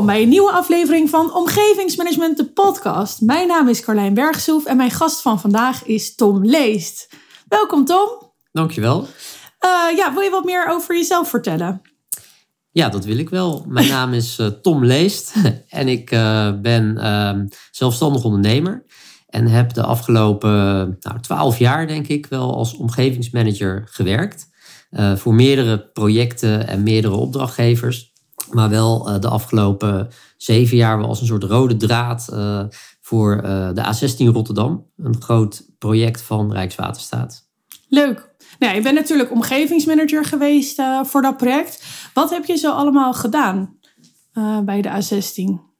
[0.00, 3.20] Welkom bij een nieuwe aflevering van Omgevingsmanagement, de podcast.
[3.20, 7.08] Mijn naam is Carlijn Bergsoef en mijn gast van vandaag is Tom Leest.
[7.48, 8.08] Welkom Tom.
[8.52, 9.00] Dankjewel.
[9.00, 11.82] Uh, ja, wil je wat meer over jezelf vertellen?
[12.70, 13.64] Ja, dat wil ik wel.
[13.68, 15.34] Mijn naam is uh, Tom Leest
[15.68, 17.38] en ik uh, ben uh,
[17.70, 18.84] zelfstandig ondernemer.
[19.26, 20.50] En heb de afgelopen
[21.00, 24.48] nou, twaalf jaar, denk ik, wel als omgevingsmanager gewerkt.
[25.14, 28.09] voor meerdere projecten en meerdere opdrachtgevers.
[28.50, 32.62] Maar wel uh, de afgelopen zeven jaar wel als een soort rode draad uh,
[33.00, 34.86] voor uh, de A16 Rotterdam.
[34.96, 37.48] Een groot project van Rijkswaterstaat.
[37.88, 38.28] Leuk.
[38.58, 41.84] Nou, je bent natuurlijk omgevingsmanager geweest voor dat project.
[42.14, 43.78] Wat heb je zo allemaal gedaan
[44.64, 45.70] bij de A16?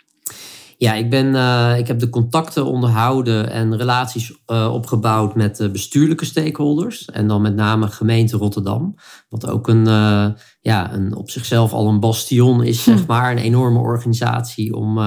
[0.80, 5.70] Ja, ik, ben, uh, ik heb de contacten onderhouden en relaties uh, opgebouwd met de
[5.70, 7.04] bestuurlijke stakeholders.
[7.04, 8.94] En dan met name gemeente Rotterdam.
[9.28, 10.26] Wat ook een, uh,
[10.60, 13.30] ja, een, op zichzelf al een bastion is, zeg maar.
[13.30, 14.98] Een enorme organisatie om,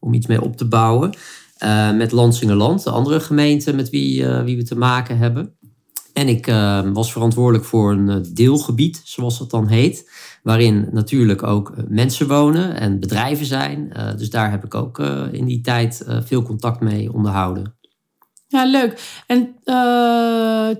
[0.00, 1.14] om iets mee op te bouwen.
[1.96, 5.56] met Lansingerland, de andere gemeente met wie, wie we te maken hebben.
[6.12, 6.46] En ik
[6.92, 10.06] was verantwoordelijk voor een deelgebied, zoals dat dan heet
[10.48, 13.92] waarin natuurlijk ook eh, mensen wonen en bedrijven zijn.
[13.96, 17.77] Uh, dus daar heb ik ook uh, in die tijd uh, veel contact mee onderhouden.
[18.50, 19.22] Ja, leuk.
[19.26, 19.56] En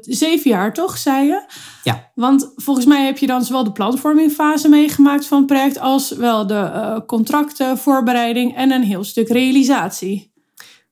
[0.00, 1.42] zeven jaar toch, zei je?
[1.83, 2.10] Ja.
[2.14, 6.47] Want volgens mij heb je dan zowel de planvormingfase meegemaakt van het project als wel
[6.47, 10.33] de contracten, voorbereiding en een heel stuk realisatie.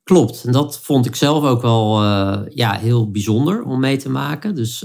[0.03, 4.11] Klopt, en dat vond ik zelf ook wel uh, ja, heel bijzonder om mee te
[4.11, 4.55] maken.
[4.55, 4.85] Dus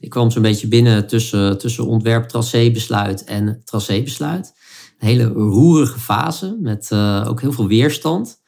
[0.00, 4.52] ik kwam zo'n beetje binnen tussen, tussen ontwerp tracébesluit en tracébesluit.
[4.98, 6.92] Een hele roerige fase met
[7.26, 8.40] ook heel veel weerstand.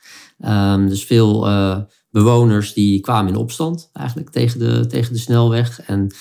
[0.45, 1.47] Um, dus veel
[2.13, 5.81] bewoners die kwamen in opstand eigenlijk tegen de, tegen de snelweg.
[5.81, 6.15] En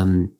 [0.00, 0.36] um,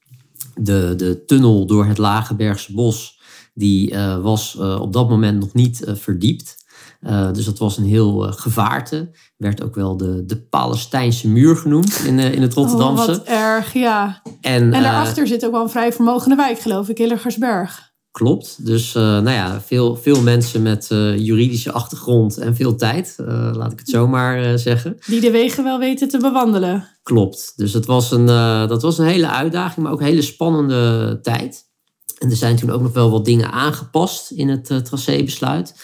[0.54, 3.20] de, de tunnel door het Lagebergse bos
[3.54, 6.64] die was op dat moment nog niet verdiept.
[7.02, 9.10] Uh, dus dat was een heel gevaarte.
[9.36, 13.10] Werd ook wel de, de Palestijnse muur genoemd in, in het Rotterdamse.
[13.10, 14.22] Oh, wat erg, ja.
[14.41, 17.94] En, en daarachter zit ook wel een vrij vermogende wijk, geloof ik, Hilligersberg.
[18.16, 18.66] Klopt.
[18.66, 23.15] Dus nou ja, veel, veel mensen met juridische achtergrond en veel tijd,
[23.53, 24.99] laat ik het zo maar zeggen.
[25.06, 26.88] Die de wegen wel weten te bewandelen.
[27.03, 27.53] Klopt.
[27.56, 28.27] Dus het was een,
[28.69, 31.65] dat was een hele uitdaging, maar ook een hele spannende tijd.
[32.19, 35.75] En er zijn toen ook nog wel wat dingen aangepast in het tracébesluit.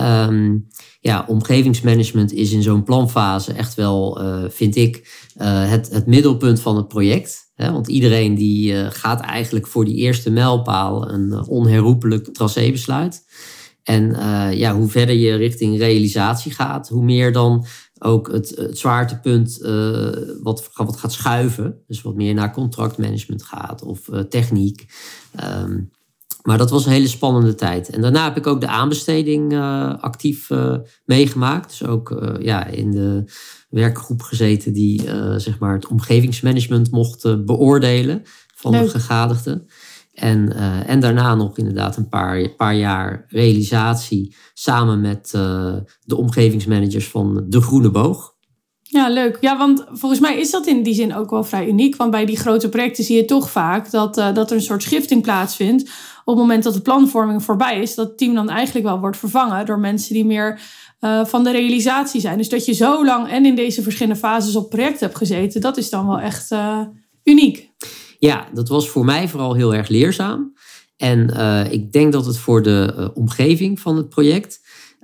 [0.00, 0.68] Um,
[1.00, 6.88] ja, omgevingsmanagement is in zo'n planfase echt wel, vind ik, het, het middelpunt van het
[6.88, 7.46] project.
[7.62, 7.72] Hè?
[7.72, 13.26] Want iedereen die uh, gaat eigenlijk voor die eerste mijlpaal een onherroepelijk tracébesluit.
[13.82, 14.16] En
[14.56, 17.66] ja, hoe verder je richting realisatie gaat, hoe meer dan
[17.98, 19.58] ook het, zwaartepunt
[20.42, 21.82] wat, wat gaat schuiven.
[21.86, 24.86] Dus wat meer naar contractmanagement gaat of techniek.
[25.44, 25.90] Um,
[26.42, 27.90] maar dat was een hele spannende tijd.
[27.90, 31.68] En daarna heb ik ook de aanbesteding uh, actief uh, meegemaakt.
[31.68, 33.32] Dus ook uh, ja, in de
[33.68, 35.02] werkgroep gezeten die
[35.36, 38.22] zeg maar het omgevingsmanagement mocht beoordelen
[38.54, 38.82] van Leuk.
[38.82, 39.66] de gegadigden.
[40.12, 40.56] En,
[40.86, 45.30] en daarna nog inderdaad een paar, paar jaar realisatie samen met
[46.04, 48.36] de omgevingsmanagers van De Groene Boog.
[48.90, 49.38] Ja, leuk.
[49.40, 51.96] Ja, want volgens mij is dat in die zin ook wel vrij uniek.
[51.96, 54.82] Want bij die grote projecten zie je toch vaak dat, uh, dat er een soort
[54.82, 55.90] schifting plaatsvindt.
[56.28, 59.66] Op het moment dat de planvorming voorbij is, dat team dan eigenlijk wel wordt vervangen
[59.66, 60.60] door mensen die meer
[61.00, 62.38] uh, van de realisatie zijn.
[62.38, 65.76] Dus dat je zo lang en in deze verschillende fases op project hebt gezeten, dat
[65.76, 66.80] is dan wel echt uh,
[67.24, 67.70] uniek.
[68.18, 70.52] Ja, dat was voor mij vooral heel erg leerzaam.
[70.96, 71.30] En
[71.70, 74.60] ik denk dat het voor de omgeving van het project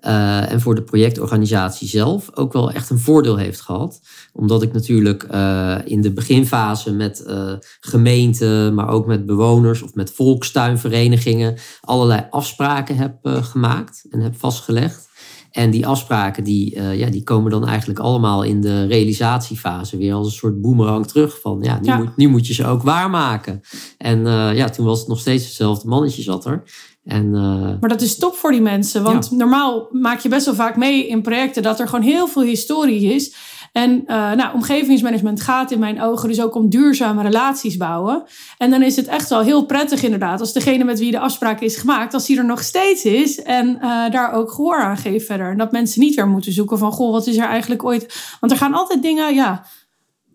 [0.06, 4.00] uh, en voor de projectorganisatie zelf ook wel echt een voordeel heeft gehad.
[4.32, 9.94] Omdat ik natuurlijk uh, in de beginfase met uh, gemeenten, maar ook met bewoners of
[9.94, 15.12] met volkstuinverenigingen allerlei afspraken heb gemaakt en heb vastgelegd.
[15.50, 20.26] En die afspraken die, ja, die komen dan eigenlijk allemaal in de realisatiefase weer als
[20.26, 21.40] een soort boemerang terug.
[21.40, 21.96] Van ja, nu, ja.
[21.96, 23.60] Moet, nu moet je ze ook waarmaken.
[23.98, 26.62] En ja, toen was het nog steeds hetzelfde mannetje zat er.
[27.04, 29.02] En, uh, maar dat is top voor die mensen.
[29.02, 29.36] Want ja.
[29.36, 33.14] normaal maak je best wel vaak mee in projecten dat er gewoon heel veel historie
[33.14, 33.34] is.
[33.72, 38.24] En uh, nou, omgevingsmanagement gaat in mijn ogen dus ook om duurzame relaties bouwen.
[38.58, 41.60] En dan is het echt wel heel prettig inderdaad als degene met wie de afspraak
[41.60, 45.26] is gemaakt, als die er nog steeds is en uh, daar ook gehoor aan geeft
[45.26, 45.50] verder.
[45.50, 48.36] En dat mensen niet weer moeten zoeken van, goh, wat is er eigenlijk ooit...
[48.40, 49.66] Want er gaan altijd dingen, ja,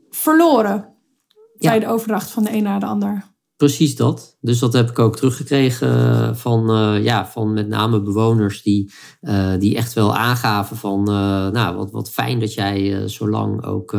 [0.09, 0.95] verloren
[1.57, 1.69] ja.
[1.69, 3.23] bij de overdracht van de een naar de ander.
[3.59, 4.37] Precies dat.
[4.41, 8.91] Dus dat heb ik ook teruggekregen van, uh, ja, van met name bewoners die,
[9.21, 13.65] uh, die echt wel aangaven van, uh, nou, wat, wat fijn dat jij zo lang
[13.65, 13.97] ook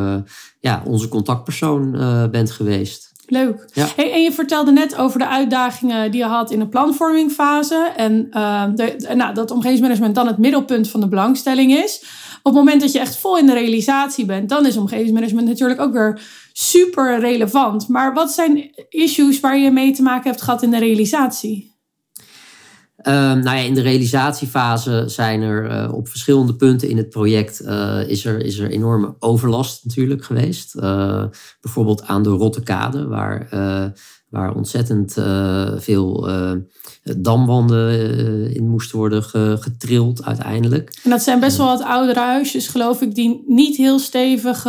[0.61, 1.91] ja, onze contactpersoon
[2.31, 3.13] bent geweest.
[3.27, 3.69] Leuk.
[3.97, 7.93] Hey, en je vertelde net over de uitdagingen die je had in de planvormingfase.
[7.97, 8.31] En
[8.75, 12.05] de, nou, dat omgevingsmanagement dan het middelpunt van de belangstelling is.
[12.43, 15.81] Op het moment dat je echt vol in de realisatie bent, dan is omgevingsmanagement natuurlijk
[15.81, 16.21] ook weer
[16.61, 17.89] super relevant.
[17.89, 21.69] Maar wat zijn issues waar je mee te maken hebt gehad in de realisatie?
[23.03, 27.63] Um, nou ja, in de realisatiefase zijn er uh, op verschillende punten in het project
[27.63, 30.75] uh, is, er, is er enorme overlast natuurlijk geweest.
[30.77, 31.25] Uh,
[31.61, 33.49] bijvoorbeeld aan de Rottekade, waar,
[34.29, 35.13] waar ontzettend
[35.77, 36.29] veel
[37.19, 39.23] damwanden in moesten worden
[39.61, 41.01] getrild uiteindelijk.
[41.03, 44.65] En dat zijn best wel wat oudere huisjes, geloof ik, die niet heel stevig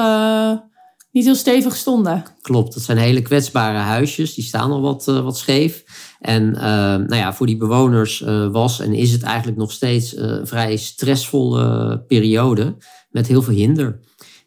[1.11, 2.23] niet heel stevig stonden.
[2.41, 4.33] Klopt, dat zijn hele kwetsbare huisjes.
[4.33, 5.83] Die staan al wat, wat scheef.
[6.19, 10.17] En uh, nou ja, voor die bewoners uh, was en is het eigenlijk nog steeds
[10.17, 12.75] een vrij stressvolle periode
[13.09, 13.99] met heel veel hinder.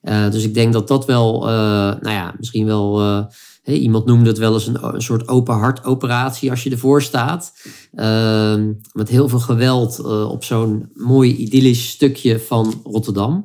[0.02, 1.44] dus ik denk dat dat wel,
[2.00, 3.26] nou ja, misschien wel,
[3.64, 7.52] iemand noemde het wel eens een, een soort open hart operatie als je ervoor staat.
[7.94, 13.44] Ehm, met heel veel geweld op zo'n mooi idyllisch stukje van Rotterdam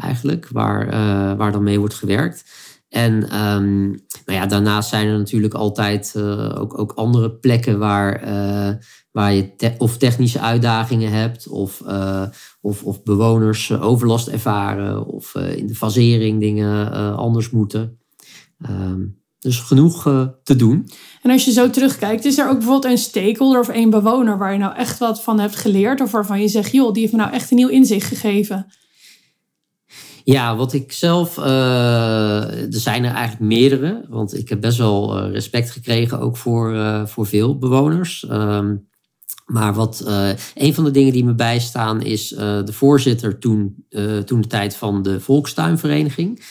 [0.00, 0.86] eigenlijk, waar,
[1.36, 2.44] waar dan mee wordt gewerkt.
[2.88, 3.88] En um,
[4.24, 8.74] nou ja, daarnaast zijn er natuurlijk altijd uh, ook, ook andere plekken waar, uh,
[9.12, 11.82] waar je of technische uitdagingen hebt, of,
[12.60, 17.98] of, of bewoners overlast ervaren, of in de fasering dingen anders moeten.
[18.70, 20.02] Um, dus genoeg
[20.42, 20.90] te doen.
[21.22, 24.52] En als je zo terugkijkt, is er ook bijvoorbeeld een stakeholder of een bewoner waar
[24.52, 27.18] je nou echt wat van hebt geleerd, of waarvan je zegt, joh, die heeft me
[27.18, 28.66] nou echt een nieuw inzicht gegeven?
[30.24, 31.38] Ja, wat ik zelf.
[31.38, 31.44] Uh,
[32.62, 34.04] er zijn er eigenlijk meerdere.
[34.08, 38.26] Want ik heb best wel uh, respect gekregen ook voor, uh, voor veel bewoners.
[38.30, 38.88] Um,
[39.46, 40.04] maar wat,
[40.54, 43.84] een van de dingen die me bijstaan is de voorzitter toen,
[44.24, 46.44] toen de tijd van de Volkstuinvereniging.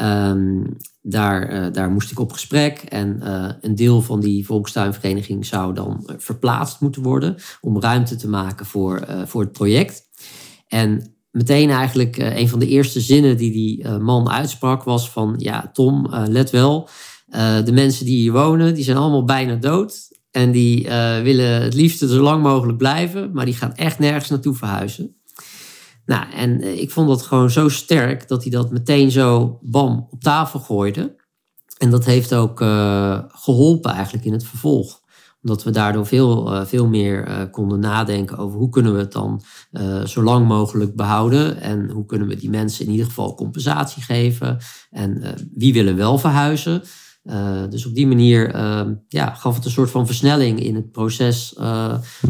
[0.00, 3.20] Um, daar, daar moest ik op gesprek en
[3.60, 9.06] een deel van die volkstuinvereniging zou dan verplaatst moeten worden om ruimte te maken voor,
[9.26, 10.02] voor het project.
[10.68, 15.10] En meteen eigenlijk uh, een van de eerste zinnen die die uh, man uitsprak was
[15.10, 16.88] van ja Tom, uh, let wel,
[17.64, 20.16] de mensen die hier wonen, die zijn allemaal bijna dood.
[20.30, 20.82] En die
[21.22, 25.16] willen het liefste zo lang mogelijk blijven, maar die gaan echt nergens naartoe verhuizen.
[26.06, 30.20] Nou, en ik vond dat gewoon zo sterk dat hij dat meteen zo bam op
[30.20, 31.16] tafel gooide.
[31.78, 32.58] En dat heeft ook
[33.28, 35.00] geholpen eigenlijk in het vervolg
[35.42, 39.12] omdat we daardoor veel, uh, veel meer uh, konden nadenken over hoe kunnen we het
[39.12, 39.42] dan
[39.72, 41.60] uh, zo lang mogelijk behouden.
[41.60, 44.58] En hoe kunnen we die mensen in ieder geval compensatie geven.
[44.90, 45.22] En
[45.54, 46.82] wie willen wel verhuizen.
[47.70, 48.56] dus op die manier
[49.08, 51.54] ja, gaf het een soort van versnelling in het proces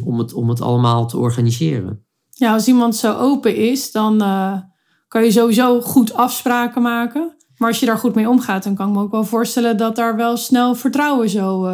[0.05, 2.07] om, het, om het allemaal te organiseren.
[2.31, 4.19] Ja, als iemand zo open is, dan
[5.09, 7.37] kan je sowieso goed afspraken maken.
[7.57, 9.97] Maar als je daar goed mee omgaat, dan kan ik me ook wel voorstellen dat
[9.97, 11.67] daar wel snel vertrouwen zo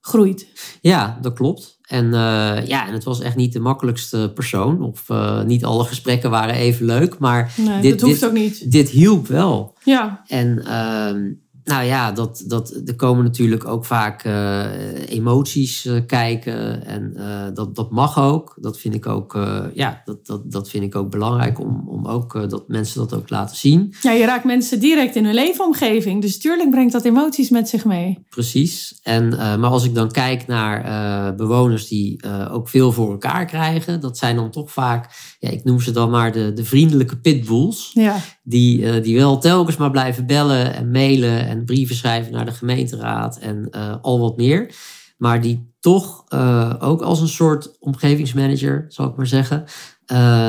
[0.00, 0.46] groeit.
[0.80, 1.78] Ja, dat klopt.
[1.82, 4.82] En, uh, ja, en het was echt niet de makkelijkste persoon.
[4.82, 7.18] Of uh, niet alle gesprekken waren even leuk.
[7.18, 8.72] Maar nee, dit, dat hoeft dit, ook niet.
[8.72, 9.76] Dit hielp wel.
[9.84, 10.22] Ja.
[10.26, 11.32] En uh,
[11.70, 14.64] nou ja, dat, dat, er komen natuurlijk ook vaak uh,
[15.08, 16.86] emoties uh, kijken.
[16.86, 18.56] En uh, dat, dat mag ook.
[18.60, 19.38] Dat vind ik ook,
[19.74, 23.30] ja, dat, dat, dat vind ik ook belangrijk om, om ook dat mensen dat ook
[23.30, 23.94] laten zien.
[24.00, 26.22] Ja, je raakt mensen direct in hun leefomgeving.
[26.22, 28.18] Dus tuurlijk brengt dat emoties met zich mee.
[28.28, 28.98] Precies.
[29.02, 34.18] En, maar als ik dan kijk naar bewoners die ook veel voor elkaar krijgen, dat
[34.18, 37.90] zijn dan toch vaak, ja, ik noem ze dan maar de, de vriendelijke pitbulls.
[37.94, 38.16] Ja.
[38.50, 43.38] Die, die wel telkens maar blijven bellen en mailen en brieven schrijven naar de gemeenteraad
[43.38, 44.74] en uh, al wat meer.
[45.16, 49.64] Maar die toch uh, ook als een soort omgevingsmanager, zal ik maar zeggen,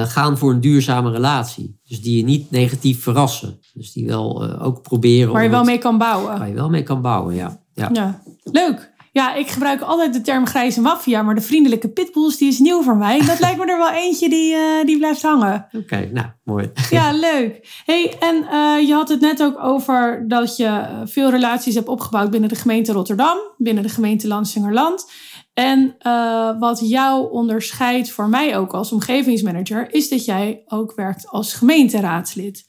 [0.07, 1.79] gaan voor een duurzame relatie.
[1.83, 3.59] Dus die je niet negatief verrassen.
[3.73, 5.33] Dus die wel ook proberen.
[5.33, 6.37] Waar je wel mee kan bouwen.
[6.37, 7.59] Waar je wel mee kan bouwen, ja.
[7.73, 8.21] Ja, ja.
[8.43, 8.90] leuk.
[9.13, 12.81] Ja, ik gebruik altijd de term grijze maffia, maar de vriendelijke pitbulls die is nieuw
[12.81, 13.25] voor mij.
[13.25, 15.67] Dat lijkt me er wel eentje die, uh, die blijft hangen.
[15.71, 16.71] Oké, nou, mooi.
[16.89, 17.81] Ja, leuk.
[17.85, 22.31] hey, en uh, je had het net ook over dat je veel relaties hebt opgebouwd
[22.31, 25.11] binnen de gemeente Rotterdam, binnen de gemeente Lansingerland.
[25.53, 31.27] En uh, wat jou onderscheidt voor mij ook als omgevingsmanager, is dat jij ook werkt
[31.27, 32.65] als gemeenteraadslid.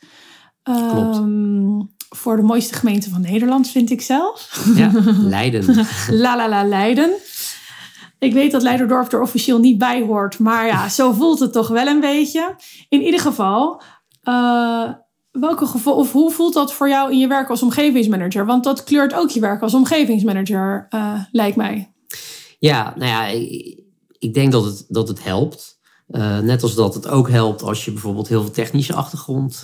[0.63, 1.17] Klopt.
[1.17, 4.63] Um, voor de mooiste gemeente van Nederland, vind ik zelf.
[4.75, 4.91] Ja,
[5.37, 5.87] Leiden.
[6.09, 7.11] la la la Leiden.
[8.19, 11.69] Ik weet dat Leiderdorp er officieel niet bij hoort, maar ja, zo voelt het toch
[11.69, 12.57] wel een beetje.
[12.89, 13.83] In ieder geval,
[14.25, 14.91] uh,
[15.31, 18.47] welke geval, of hoe voelt dat voor jou in je werk als omgevingsmanager?
[18.47, 21.93] Want dat kleurt ook je werk als omgevingsmanager, uh, lijkt mij.
[22.59, 23.81] Ja, nou ja, ik,
[24.19, 25.81] ik denk dat het, dat het helpt.
[26.43, 29.61] Net als dat het ook helpt als je bijvoorbeeld heel veel technische achtergrond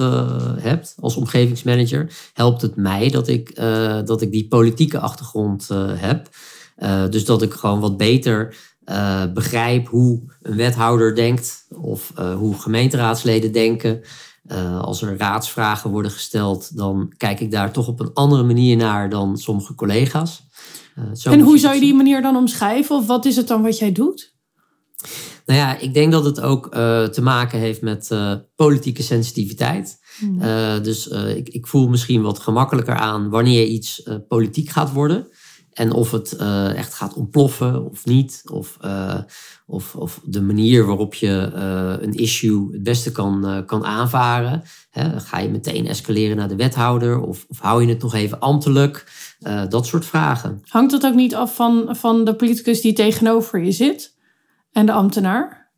[0.57, 3.57] hebt als omgevingsmanager, helpt het mij dat ik,
[4.05, 6.29] dat ik die politieke achtergrond heb.
[7.11, 8.57] dus dat ik gewoon wat beter
[9.35, 14.01] begrijp hoe een wethouder denkt of hoe gemeenteraadsleden denken.
[14.81, 19.11] Als er raadsvragen worden gesteld, dan kijk ik daar toch op een andere manier naar
[19.11, 20.47] dan sommige collega's.
[21.23, 22.97] En hoe zou je die manier dan omschrijven?
[22.97, 24.37] Of wat is het dan wat jij doet?
[25.49, 28.11] Nou ja, ik denk dat het ook uh, te maken heeft met
[28.57, 29.99] politieke sensitiviteit.
[30.19, 30.39] Hmm.
[30.83, 35.29] dus ik, ik, voel misschien wat gemakkelijker aan wanneer iets politiek gaat worden.
[35.73, 36.37] En of het
[36.77, 38.43] echt gaat ontploffen of niet.
[38.53, 38.79] Of,
[39.67, 41.51] of, of de manier waarop je
[42.01, 44.63] een issue het beste kan, kan aanvaren.
[44.91, 48.41] Hè, ga je meteen escaleren naar de wethouder of, of hou je het nog even
[48.41, 49.13] ambtelijk?
[49.69, 50.63] Dat soort vragen.
[50.65, 54.17] Hangt dat ook niet af van, van de politicus die tegenover je zit
[54.79, 55.71] en de ambtenaar?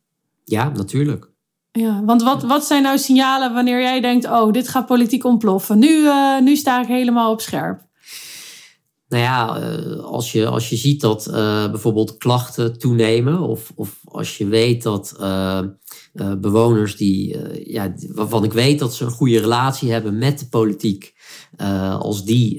[0.43, 1.29] Ja, natuurlijk.
[1.71, 5.79] Ja, want wat, wat zijn nou signalen wanneer jij denkt: oh, dit gaat politiek ontploffen?
[5.79, 6.07] Nu,
[6.41, 7.89] nu sta ik helemaal op scherp.
[9.11, 11.33] Nou ja, eh, als je, als je ziet dat uh,
[11.71, 15.61] bijvoorbeeld klachten toenemen, of, of als je weet dat uh,
[16.39, 17.37] bewoners die,
[17.71, 21.13] ja, waarvan ik weet dat ze een goede relatie hebben met de politiek,
[21.99, 22.57] als die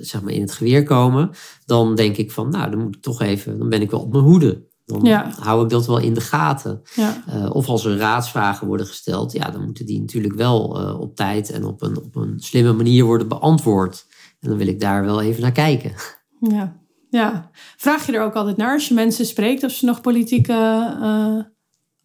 [0.00, 1.30] zeg maar in het geweer komen,
[1.66, 4.12] dan denk ik van, nou, dan moet ik toch even, dan ben ik wel op
[4.12, 4.72] mijn hoede.
[4.84, 5.06] Dan
[5.40, 6.82] hou ik dat wel in de gaten.
[6.94, 7.48] Ja.
[7.48, 10.60] of als er raadsvragen worden gesteld, ja, dan moeten die natuurlijk wel
[11.00, 14.06] op tijd en op een, op een slimme manier worden beantwoord.
[14.40, 15.92] En dan wil ik daar wel even naar kijken.
[16.40, 16.76] Ja,
[17.10, 17.50] ja.
[17.76, 20.52] Vraag je er ook altijd naar als je mensen spreekt of ze nog politieke
[21.00, 21.42] uh,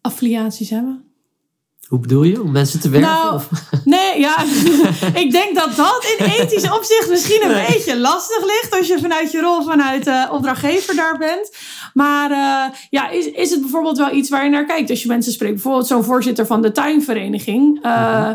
[0.00, 1.09] affiliaties hebben?
[1.90, 2.42] Hoe bedoel je?
[2.42, 3.10] Om mensen te werven?
[3.10, 3.48] Nou, of?
[3.84, 4.36] Nee, ja.
[5.24, 8.76] ik denk dat dat in ethisch opzicht misschien een beetje lastig ligt.
[8.78, 11.56] Als je vanuit je rol vanuit uh, opdrachtgever daar bent.
[11.94, 15.08] Maar uh, ja, is, is het bijvoorbeeld wel iets waar je naar kijkt als je
[15.08, 15.52] mensen spreekt?
[15.52, 17.84] Bijvoorbeeld zo'n voorzitter van de tuinvereniging.
[17.84, 18.30] Uh,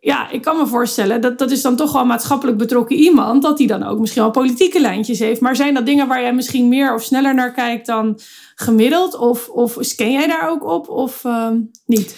[0.00, 3.58] ja, ik kan me voorstellen dat dat is dan toch wel maatschappelijk betrokken iemand, dat
[3.58, 5.40] hij dan ook misschien wel politieke lijntjes heeft.
[5.40, 8.18] Maar zijn dat dingen waar jij misschien meer of sneller naar kijkt dan
[8.54, 9.16] gemiddeld?
[9.16, 11.48] Of, of scan jij daar ook op of uh,
[11.86, 12.16] niet?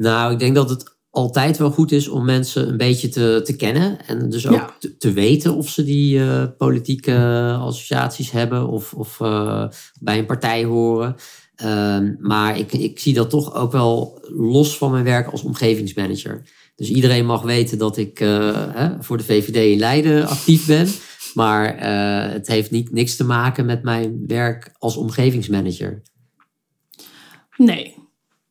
[0.00, 3.56] Nou, ik denk dat het altijd wel goed is om mensen een beetje te, te
[3.56, 4.06] kennen.
[4.06, 7.16] En dus ook te, te, weten of ze die uh, politieke
[7.60, 9.68] associaties hebben of, of uh,
[10.00, 11.16] bij een partij horen.
[11.64, 16.42] Uh, maar ik, ik zie dat toch ook wel los van mijn werk als omgevingsmanager.
[16.76, 20.88] Dus iedereen mag weten dat ik uh, hè, voor de VVD in Leiden actief ben.
[21.34, 26.02] Maar uh, het heeft niet, niks te maken met mijn werk als omgevingsmanager.
[27.56, 28.00] Nee.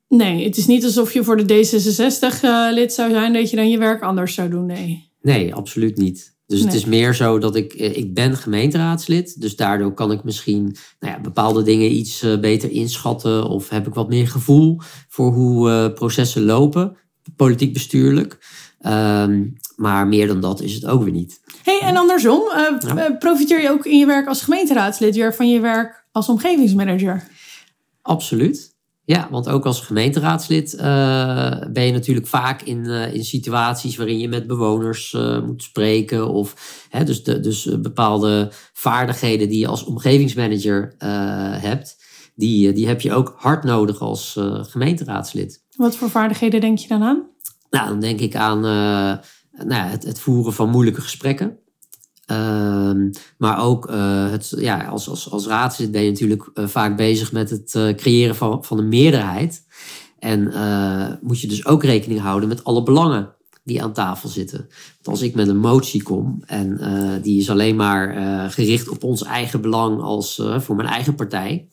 [0.09, 3.49] Nee, het is niet alsof je voor de D66 uh, eh, lid zou zijn dat
[3.49, 4.65] je dan je werk anders zou doen.
[4.65, 5.11] Nee.
[5.21, 6.37] Nee, absoluut niet.
[6.45, 9.41] Dus het is meer zo dat ik, ik ben gemeenteraadslid.
[9.41, 13.49] Dus daardoor kan ik misschien nou ja, bepaalde dingen iets beter inschatten.
[13.49, 16.97] Of heb ik wat meer gevoel voor hoe processen lopen
[17.35, 18.37] politiek bestuurlijk.
[18.79, 21.41] Ehm, maar meer dan dat is het ook weer niet.
[21.63, 25.59] hey, en andersom, uh, profiteer je ook in je werk als gemeenteraadslid weer van je
[25.59, 27.27] werk als omgevingsmanager?
[28.01, 28.77] Absoluut.
[29.09, 30.81] Ja, want ook als gemeenteraadslid uh,
[31.71, 36.29] ben je natuurlijk vaak in, in situaties waarin je met bewoners moet spreken.
[36.29, 40.93] Of hè, dus, de, dus bepaalde vaardigheden die je als omgevingsmanager
[41.61, 41.97] hebt,
[42.35, 45.63] die, die heb je ook hard nodig als gemeenteraadslid.
[45.75, 47.27] Wat voor vaardigheden denk je dan aan?
[47.69, 51.57] Nou, dan denk ik aan nou, het, het, voeren van moeilijke gesprekken.
[52.31, 52.91] Uh,
[53.37, 57.31] maar ook uh, het, ja, als, als, als raadslid ben je natuurlijk uh, vaak bezig
[57.31, 59.63] met het creëren van, van een meerderheid.
[60.19, 60.43] En
[61.21, 63.33] moet je dus ook rekening houden met alle belangen
[63.69, 64.57] die aan tafel zitten.
[64.57, 66.79] Want als ik met een motie kom en
[67.21, 68.11] die is alleen maar
[68.51, 71.67] gericht op ons eigen belang als voor mijn eigen partij,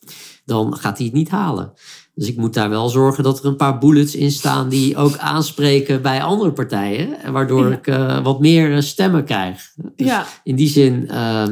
[0.45, 1.73] dan gaat hij het niet halen.
[2.17, 5.17] Dus ik moet daar wel zorgen dat er een paar bullets in staan die ook
[5.17, 7.31] aanspreken bij andere partijen.
[7.31, 7.85] Waardoor ik
[8.23, 9.73] wat meer eh, stemmen krijg.
[9.95, 10.25] Dus ja.
[10.43, 11.43] in die zin uh,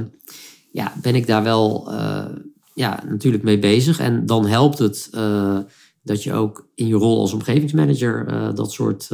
[0.71, 1.91] ja, ben ik daar wel
[2.73, 3.99] ja, natuurlijk mee bezig.
[3.99, 5.09] En dan helpt het
[6.03, 8.25] dat je ook in je rol als omgevingsmanager
[8.55, 9.09] dat, soort,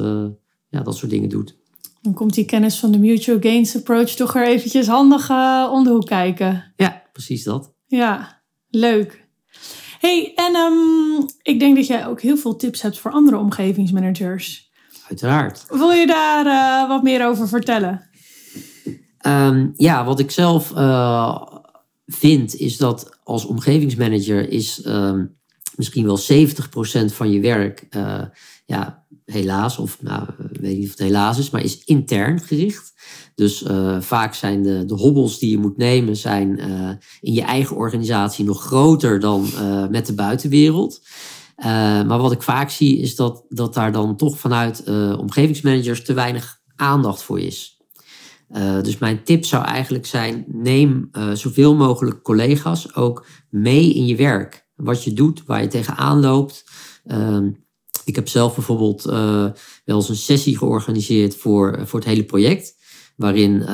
[0.72, 1.60] ja, dat soort dingen doet.
[2.02, 5.30] Dan komt die kennis van de mutual gains approach toch weer eventjes handig
[5.70, 6.74] om de hoek kijken.
[6.76, 7.74] Ja, precies dat.
[7.88, 9.22] Ja, leuk
[10.02, 14.72] hey, en um, ik denk dat jij ook heel veel tips hebt voor andere omgevingsmanagers.
[15.08, 15.66] Uiteraard.
[15.70, 18.10] Wil je daar uh, wat meer over vertellen?
[19.28, 21.42] Um, ja, wat ik zelf uh,
[22.06, 25.40] vind is dat als omgevingsmanager is um,
[25.76, 28.22] misschien wel 70% van je werk, uh,
[28.66, 32.94] ja, helaas, of nou, weet niet of het helaas is, maar is intern gericht.
[33.36, 36.60] Dus uh, vaak zijn de, de hobbels die je moet nemen zijn
[37.20, 39.48] in je eigen organisatie nog groter dan
[39.90, 41.02] met de buitenwereld.
[42.08, 44.84] maar wat ik vaak zie is dat, dat daar dan toch vanuit
[45.18, 47.82] omgevingsmanagers te weinig aandacht voor is.
[48.82, 54.70] dus mijn tip zou eigenlijk zijn: neem zoveel mogelijk collega's ook mee in je werk.
[54.84, 56.64] Wat je doet, waar je tegenaan loopt.
[57.06, 57.50] Ehm,
[58.06, 59.54] ik heb zelf bijvoorbeeld wel
[59.86, 62.80] eens een sessie georganiseerd voor, voor het hele project
[63.16, 63.68] waarin, uh,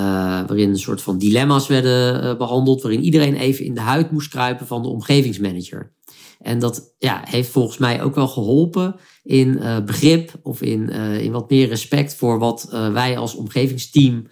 [0.48, 4.68] waarin een soort van dilemma's werden behandeld, waarin iedereen even in de huid moest kruipen
[4.68, 5.96] van de omgevingsmanager.
[6.40, 8.96] En dat ja, heeft volgens mij ook wel geholpen
[9.28, 13.36] in uh, begrip of in, uh, in wat meer respect voor wat uh, wij als
[13.36, 14.28] omgevingsteam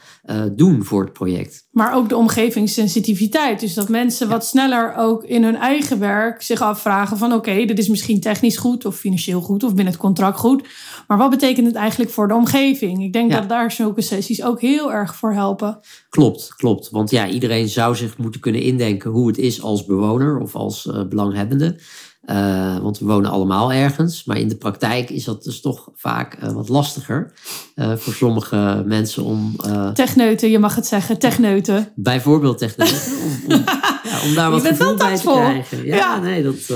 [0.52, 1.68] doen voor het project.
[1.72, 3.60] Maar ook de omgevingssensitiviteit.
[3.60, 7.66] Dus dat mensen wat sneller ook in hun eigen werk zich afvragen van oké, okay,
[7.66, 10.68] dit is misschien technisch goed of financieel goed of binnen het contract goed.
[11.08, 13.04] Maar wat betekent het eigenlijk voor de omgeving?
[13.04, 13.40] Ik denk ja.
[13.40, 15.80] dat daar zulke sessies ook heel erg voor helpen.
[16.10, 16.90] Klopt, klopt.
[16.90, 20.90] Want ja, iedereen zou zich moeten kunnen indenken hoe het is als bewoner of als
[21.10, 21.80] belanghebbende.
[22.30, 24.24] Uh, want we wonen allemaal ergens.
[24.24, 27.34] Maar in de praktijk is dat dus toch vaak uh, wat lastiger
[27.76, 29.56] uh, voor sommige mensen om.
[29.94, 31.92] techneuten, je mag het zeggen, techneuten.
[31.96, 33.12] Bijvoorbeeld techneuten.
[33.24, 33.64] om, om,
[34.10, 35.86] ja, om daar wat gevoel bij te krijgen.
[35.86, 36.74] Ja, ja, nee, dat.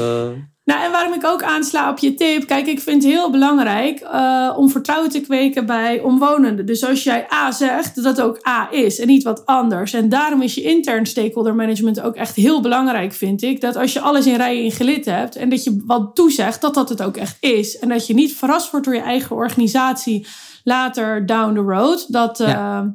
[0.69, 2.47] Nou, en waarom ik ook aansla op je tip.
[2.47, 6.65] Kijk, ik vind het heel belangrijk uh, om vertrouwen te kweken bij omwonenden.
[6.65, 9.93] Dus als jij A zegt, dat ook A is en niet wat anders.
[9.93, 13.61] En daarom is je intern stakeholder management ook echt heel belangrijk, vind ik.
[13.61, 16.73] Dat als je alles in rijen in gelid hebt en dat je wat toezegt, dat
[16.73, 17.79] dat het ook echt is.
[17.79, 20.27] En dat je niet verrast wordt door je eigen organisatie
[20.63, 22.05] later down the road.
[22.07, 22.81] Dat, ja.
[22.81, 22.89] uh,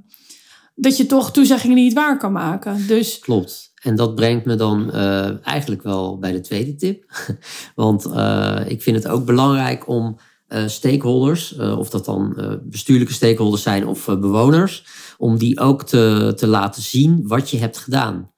[0.74, 2.86] dat je toch toezeggingen niet waar kan maken.
[2.86, 3.72] Dus, Klopt.
[3.84, 7.04] En dat brengt me dan uh, eigenlijk wel bij de tweede tip.
[7.74, 13.62] Want uh, ik vind het ook belangrijk om uh, stakeholders, of dat dan bestuurlijke stakeholders
[13.62, 14.84] zijn of bewoners,
[15.18, 18.32] om die ook te, te laten zien wat je hebt gedaan.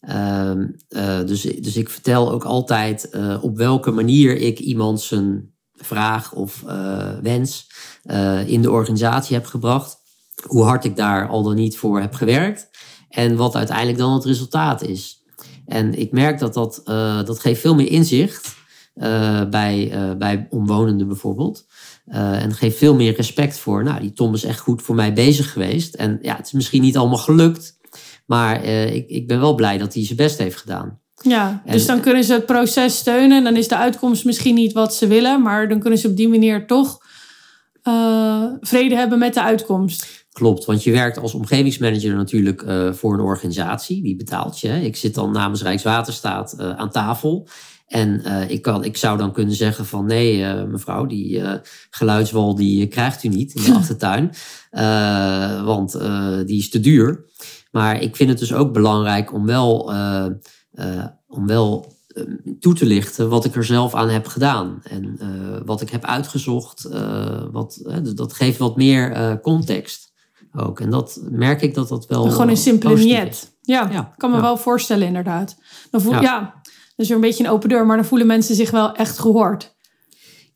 [0.00, 0.66] Ehm,
[1.26, 6.62] dus, dus ik vertel ook altijd op welke manier ik iemand zijn vraag of
[7.22, 7.70] wens
[8.46, 9.96] in de organisatie heb gebracht.
[10.46, 12.68] Hoe hard ik daar al dan niet voor heb gewerkt.
[13.16, 15.22] En wat uiteindelijk dan het resultaat is.
[15.66, 18.54] En ik merk dat dat, uh, dat geeft veel meer inzicht
[18.96, 21.66] uh, bij, uh, bij omwonenden bijvoorbeeld.
[22.06, 25.52] en geeft veel meer respect voor, nou, die Tom is echt goed voor mij bezig
[25.52, 25.94] geweest.
[25.94, 27.78] En ja, het is misschien niet allemaal gelukt,
[28.26, 31.00] maar ik, ik ben wel blij dat hij zijn best heeft gedaan.
[31.22, 33.44] Ja, dus dan kunnen ze het proces steunen.
[33.44, 36.28] Dan is de uitkomst misschien niet wat ze willen, maar dan kunnen ze op die
[36.28, 36.98] manier toch
[38.60, 40.25] vrede hebben met de uitkomst.
[40.36, 44.84] Klopt, want je werkt als omgevingsmanager natuurlijk uh, voor een organisatie, die betaalt je.
[44.84, 47.48] Ik zit dan namens Rijkswaterstaat uh, aan tafel.
[47.86, 51.42] En uh, ik, kan, ik zou dan kunnen zeggen van nee, mevrouw, die
[51.90, 54.32] geluidswal die krijgt u niet in de achtertuin.
[55.64, 55.92] want
[56.46, 57.24] die is te duur.
[57.70, 59.92] Maar ik vind het dus ook belangrijk om wel,
[61.26, 61.94] om wel
[62.60, 64.80] toe te lichten wat ik er zelf aan heb gedaan.
[64.82, 65.18] En
[65.64, 66.88] wat ik heb uitgezocht.
[67.52, 67.82] wat,
[68.14, 70.14] dat geeft wat meer context
[70.58, 70.80] ook.
[70.80, 72.30] En dat merk ik dat dat wel.
[72.30, 73.54] Gewoon een simpele niet.
[73.62, 75.56] Ja, ja, kan me wel voorstellen, inderdaad.
[75.90, 76.20] Dan voel, ja.
[76.20, 76.60] ja,
[76.96, 79.76] dus een beetje een open deur, maar dan voelen mensen zich wel echt gehoord.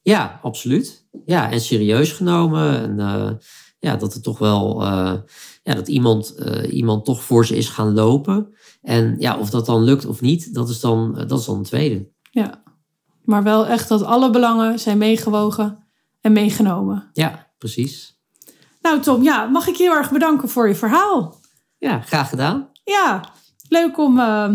[0.03, 1.09] Ja, absoluut.
[1.25, 2.83] Ja, en serieus genomen.
[2.83, 3.31] En uh,
[3.79, 4.83] ja, dat er toch wel.
[4.83, 5.15] Uh,
[5.63, 8.55] ja, dat iemand, uh, iemand toch voor ze is gaan lopen.
[8.83, 11.63] En ja, of dat dan lukt of niet, dat is dan, dat is dan een
[11.63, 12.09] tweede.
[12.31, 12.63] Ja,
[13.23, 15.87] maar wel echt dat alle belangen zijn meegewogen
[16.21, 17.11] en meegenomen.
[17.13, 18.20] Ja, precies.
[18.81, 21.39] Nou Tom, ja, mag ik je heel erg bedanken voor je verhaal.
[21.79, 22.69] Ja, graag gedaan.
[22.85, 23.25] Ja,
[23.69, 24.49] leuk om, uh,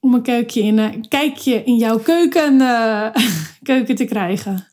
[0.00, 3.06] om een, kijkje in, een kijkje in jouw keuken, uh,
[3.62, 4.66] keuken te krijgen.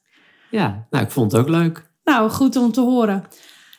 [0.49, 1.89] Ja, nou ik vond het ook leuk.
[2.03, 3.23] Nou, goed om te horen.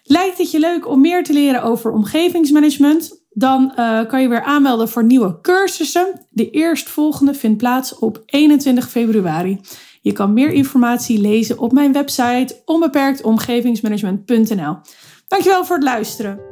[0.02, 3.26] Lijkt het je leuk om meer te leren over omgevingsmanagement?
[3.30, 6.26] Dan uh, kan je weer aanmelden voor nieuwe cursussen.
[6.30, 9.60] De eerstvolgende vindt plaats op 21 februari.
[10.08, 14.76] Je kan meer informatie lezen op mijn website onbeperktomgevingsmanagement.nl.
[15.26, 16.47] Dankjewel voor het luisteren.